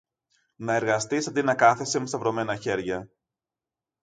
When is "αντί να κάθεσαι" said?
1.27-1.99